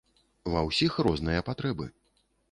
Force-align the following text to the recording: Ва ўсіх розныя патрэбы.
Ва 0.53 0.61
ўсіх 0.69 0.95
розныя 1.07 1.43
патрэбы. 1.51 1.87